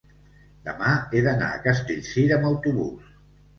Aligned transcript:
demà 0.69 0.93
he 1.11 1.21
d'anar 1.27 1.51
a 1.51 1.61
Castellcir 1.69 2.27
amb 2.39 2.51
autobús. 2.55 3.15